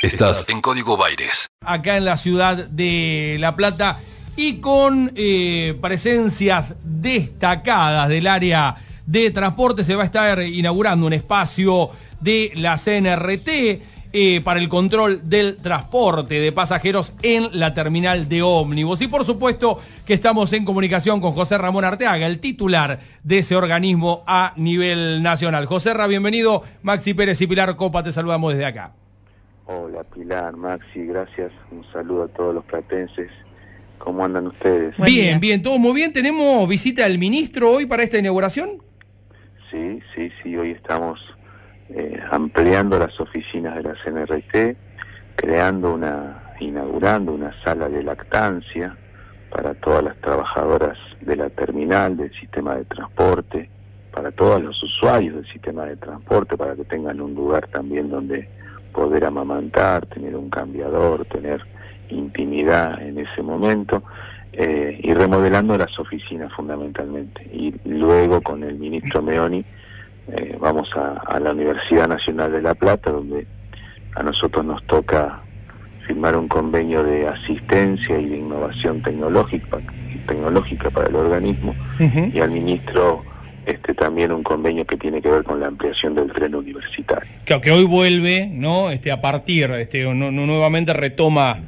[0.00, 1.48] Estás en Código Baires.
[1.64, 3.98] Acá en la ciudad de La Plata
[4.36, 8.76] y con eh, presencias destacadas del área
[9.06, 11.90] de transporte se va a estar inaugurando un espacio
[12.20, 13.48] de la CNRT
[14.12, 19.02] eh, para el control del transporte de pasajeros en la terminal de ómnibus.
[19.02, 23.56] Y por supuesto que estamos en comunicación con José Ramón Arteaga, el titular de ese
[23.56, 25.66] organismo a nivel nacional.
[25.66, 26.62] José Ra, bienvenido.
[26.82, 28.92] Maxi Pérez y Pilar Copa, te saludamos desde acá.
[29.70, 31.52] Hola Pilar, Maxi, gracias.
[31.70, 33.30] Un saludo a todos los platenses.
[33.98, 34.96] ¿Cómo andan ustedes?
[34.96, 36.10] bien, bien, todo muy bien.
[36.10, 38.78] ¿Tenemos visita del ministro hoy para esta inauguración?
[39.70, 41.20] Sí, sí, sí, hoy estamos
[41.90, 44.78] eh, ampliando las oficinas de la CNRT,
[45.36, 48.96] creando una, inaugurando una sala de lactancia
[49.50, 53.68] para todas las trabajadoras de la terminal, del sistema de transporte,
[54.14, 58.48] para todos los usuarios del sistema de transporte, para que tengan un lugar también donde
[58.98, 61.64] poder amamantar, tener un cambiador, tener
[62.10, 64.02] intimidad en ese momento
[64.52, 67.48] eh, y remodelando las oficinas fundamentalmente.
[67.52, 69.64] Y luego con el ministro Meoni
[70.32, 73.46] eh, vamos a, la Universidad Nacional de La Plata, donde
[74.16, 75.42] a nosotros nos toca
[76.04, 79.78] firmar un convenio de asistencia y de innovación tecnológica,
[80.26, 83.22] tecnológica para el organismo y al ministro
[83.68, 87.30] este también un convenio que tiene que ver con la ampliación del tren universitario.
[87.44, 88.90] Claro, que hoy vuelve, ¿no?
[88.90, 91.60] Este, a partir, este, no, nuevamente retoma,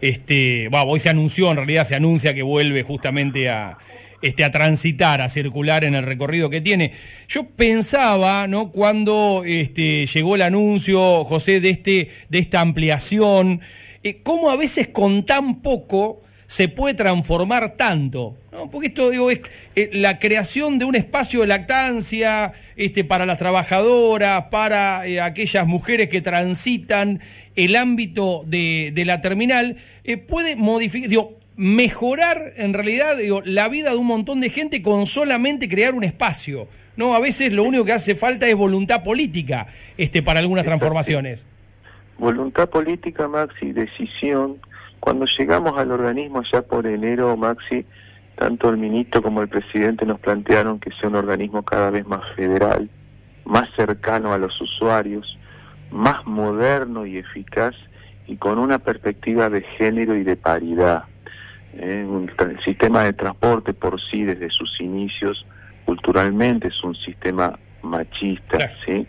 [0.00, 3.78] este, hoy se anunció, en realidad se anuncia que vuelve justamente a,
[4.20, 6.92] este, a transitar, a circular en el recorrido que tiene.
[7.28, 8.70] Yo pensaba, ¿no?
[8.70, 13.60] Cuando este, llegó el anuncio, José, de, este, de esta ampliación,
[14.02, 18.36] eh, cómo a veces con tan poco se puede transformar tanto.
[18.52, 18.70] ¿no?
[18.70, 19.40] Porque esto digo, es
[19.74, 25.66] eh, la creación de un espacio de lactancia este, para las trabajadoras, para eh, aquellas
[25.66, 27.20] mujeres que transitan
[27.56, 33.90] el ámbito de, la terminal, eh, puede modificar, digo, mejorar en realidad digo, la vida
[33.90, 36.68] de un montón de gente con solamente crear un espacio.
[36.96, 39.66] No, a veces lo único que hace falta es voluntad política
[39.98, 41.46] este, para algunas transformaciones.
[42.18, 44.56] Voluntad política, Maxi, decisión
[45.00, 47.84] cuando llegamos al organismo ya por enero, Maxi,
[48.36, 52.22] tanto el ministro como el presidente nos plantearon que sea un organismo cada vez más
[52.34, 52.90] federal,
[53.44, 55.38] más cercano a los usuarios,
[55.90, 57.74] más moderno y eficaz
[58.26, 61.04] y con una perspectiva de género y de paridad.
[61.74, 62.06] ¿eh?
[62.38, 65.46] el sistema de transporte por sí, desde sus inicios,
[65.84, 69.06] culturalmente es un sistema machista, ¿sí?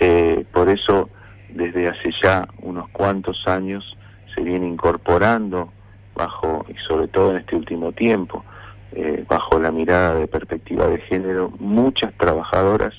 [0.00, 1.10] Eh, por eso,
[1.50, 3.96] desde hace ya unos cuantos años,
[4.38, 5.72] se viene incorporando
[6.14, 8.44] bajo, y sobre todo en este último tiempo,
[8.92, 12.94] eh, bajo la mirada de perspectiva de género, muchas trabajadoras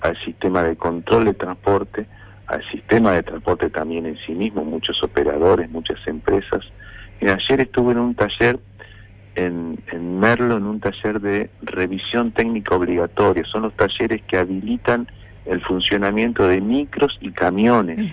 [0.00, 2.06] al sistema de control de transporte,
[2.46, 6.64] al sistema de transporte también en sí mismo, muchos operadores, muchas empresas.
[7.20, 8.58] Y ayer estuve en un taller
[9.34, 13.44] en, en Merlo, en un taller de revisión técnica obligatoria.
[13.44, 15.08] Son los talleres que habilitan
[15.44, 18.12] el funcionamiento de micros y camiones.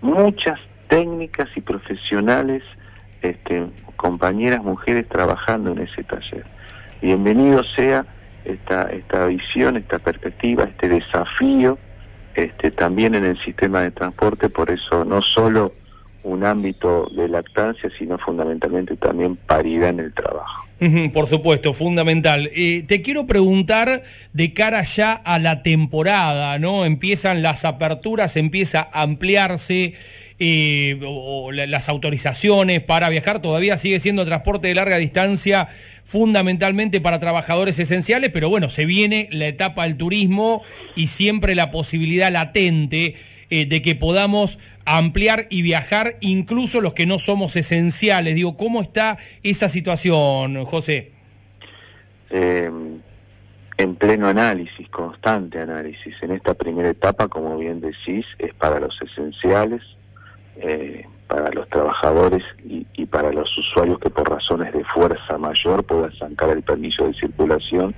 [0.00, 0.58] Muchas
[0.88, 2.62] técnicas y profesionales,
[3.22, 3.66] este,
[3.96, 6.44] compañeras mujeres trabajando en ese taller.
[7.00, 8.06] Bienvenido sea
[8.44, 11.78] esta, esta visión, esta perspectiva, este desafío,
[12.34, 15.72] este, también en el sistema de transporte, por eso no solo
[16.22, 20.66] un ámbito de lactancia, sino fundamentalmente también paridad en el trabajo.
[21.12, 22.48] Por supuesto, fundamental.
[22.54, 26.84] Eh, te quiero preguntar de cara ya a la temporada, ¿no?
[26.84, 29.94] Empiezan las aperturas, empieza a ampliarse
[30.40, 35.68] eh, o, las autorizaciones para viajar, todavía sigue siendo transporte de larga distancia
[36.04, 40.62] fundamentalmente para trabajadores esenciales, pero bueno, se viene la etapa del turismo
[40.94, 43.16] y siempre la posibilidad latente
[43.50, 48.34] eh, de que podamos ampliar y viajar incluso los que no somos esenciales.
[48.34, 51.12] Digo, ¿cómo está esa situación, José?
[52.30, 52.70] Eh,
[53.78, 56.14] en pleno análisis, constante análisis.
[56.20, 59.80] En esta primera etapa, como bien decís, es para los esenciales,
[60.60, 65.84] eh, para los trabajadores y, y, para los usuarios que por razones de fuerza mayor
[65.84, 67.94] puedan sacar el permiso de circulación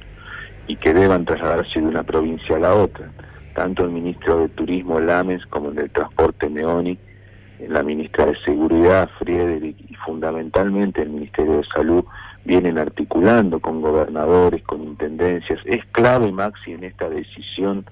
[0.67, 3.11] y que deban trasladarse de una provincia a la otra
[3.55, 6.99] tanto el ministro de Turismo Lames como el del Transporte Meoni,
[7.69, 12.05] la ministra de Seguridad Friedrich y fundamentalmente el Ministerio de Salud
[12.45, 15.61] vienen articulando con gobernadores, con intendencias.
[15.67, 17.85] Es clave, Maxi, en esta decisión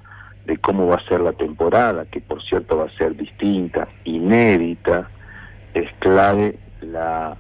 [0.49, 5.11] de cómo va a ser la temporada, que por cierto va a ser distinta, inédita,
[5.75, 7.37] es clave la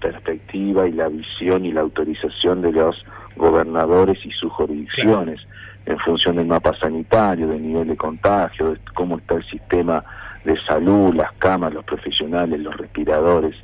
[0.00, 3.04] perspectiva y la visión y la autorización de los
[3.36, 5.40] gobernadores y sus jurisdicciones
[5.86, 10.04] en función del mapa sanitario, del nivel de contagio, de cómo está el sistema
[10.44, 13.56] de salud, las camas, los profesionales, los respiradores.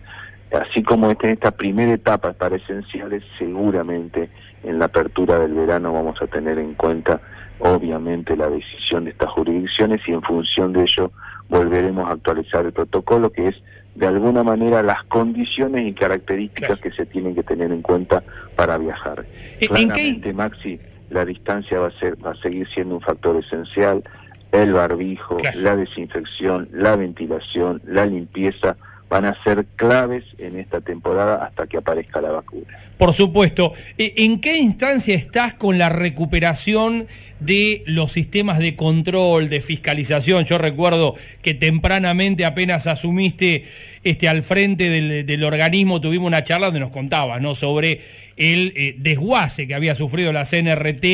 [0.53, 4.31] Así como este, esta primera etapa para esenciales, seguramente
[4.65, 7.21] en la apertura del verano vamos a tener en cuenta,
[7.59, 11.13] obviamente, la decisión de estas jurisdicciones y en función de ello
[11.49, 13.57] volveremos a actualizar el protocolo, que es
[13.95, 18.23] de alguna manera las condiciones y características que se tienen que tener en cuenta
[18.57, 19.27] para viajar.
[19.61, 20.33] ¿En qué?
[20.33, 20.79] Maxi,
[21.11, 24.05] la distancia va a ser va a seguir siendo un factor esencial,
[24.53, 28.77] el barbijo, la desinfección, la ventilación, la limpieza
[29.09, 32.67] van a ser claves en esta temporada hasta que aparezca la vacuna.
[32.99, 33.73] Por supuesto.
[33.97, 37.07] ¿En qué instancia estás con la recuperación
[37.41, 40.45] de los sistemas de control, de fiscalización?
[40.45, 43.65] Yo recuerdo que tempranamente apenas asumiste
[44.05, 47.55] este, al frente del, organismo, tuvimos una charla donde nos contabas ¿no?
[47.55, 48.01] sobre
[48.37, 51.05] el eh, desguace que había sufrido la CNRT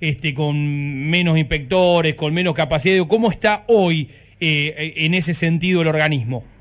[0.00, 3.06] este, con menos inspectores, con menos capacidad.
[3.06, 4.08] ¿Cómo está hoy
[4.40, 6.53] eh, en ese sentido el organismo?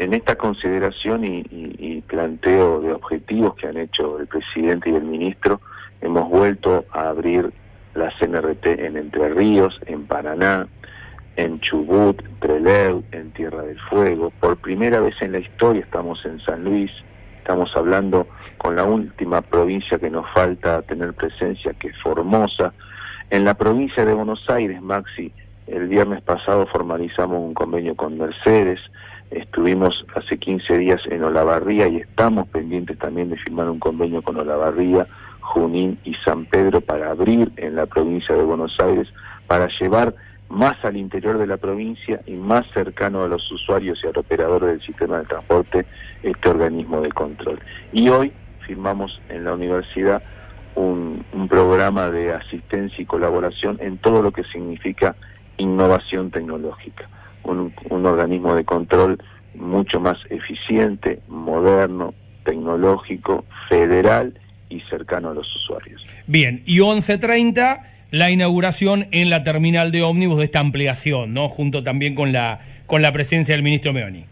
[0.00, 5.60] En esta consideración y, planteo de objetivos que han hecho el presidente y el ministro,
[6.00, 7.52] hemos vuelto a abrir
[7.94, 10.66] la CNRT en Entre Ríos, en Paraná,
[11.36, 14.32] en Chubut, Trelew, en Tierra del Fuego.
[14.40, 16.90] Por primera vez en la historia estamos en San Luis,
[17.36, 18.26] estamos hablando
[18.56, 22.72] con la última provincia que nos falta tener presencia, que es Formosa.
[23.28, 25.30] En la provincia de Buenos Aires, Maxi,
[25.66, 28.80] el viernes pasado formalizamos un convenio con Mercedes,
[29.30, 34.36] Estuvimos hace 15 días en Olavarría y estamos pendientes también de firmar un convenio con
[34.36, 35.06] Olavarría,
[35.40, 39.06] Junín y San Pedro para abrir en la provincia de Buenos Aires,
[39.46, 40.16] para llevar
[40.48, 44.24] más al interior de la provincia y más cercano a los usuarios y a los
[44.24, 45.86] operadores del sistema de transporte
[46.24, 47.60] este organismo de control.
[47.92, 48.32] Y hoy
[48.66, 50.24] firmamos en la universidad
[50.74, 55.14] un, programa de asistencia y colaboración en todo lo que significa
[55.60, 57.08] innovación tecnológica
[57.44, 59.22] un, organismo de control
[59.54, 62.14] mucho más eficiente, moderno,
[62.44, 66.04] tecnológico, federal y cercano a los usuarios.
[66.26, 71.48] Bien, y 11.30 la inauguración en la terminal de ómnibus de esta ampliación, ¿no?
[71.48, 74.24] Junto también con la, con la presencia del ministro Meoni.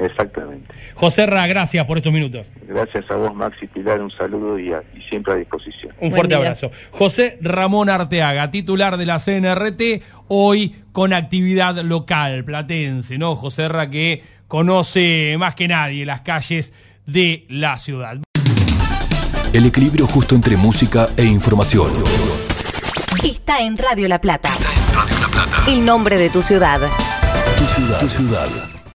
[0.00, 0.74] Exactamente.
[0.94, 2.50] José Ra, gracias por estos minutos.
[2.66, 4.72] Gracias a vos, Maxi Pilar, un saludo y,
[5.08, 5.92] siempre a disposición.
[6.00, 6.70] Un fuerte abrazo.
[6.90, 13.36] José Ramón Arteaga, titular de la CNRT, hoy con actividad local, platense, ¿no?
[13.36, 16.72] José Ra que conoce más que nadie las calles
[17.06, 18.18] de la ciudad.
[19.52, 21.92] El equilibrio justo entre música e información.
[23.22, 24.50] Está en Radio La Plata.
[24.50, 25.70] Está en Radio La Plata.
[25.70, 26.80] El nombre de tu ciudad.
[27.58, 28.00] Tu ciudad.
[28.00, 28.79] Tu ciudad.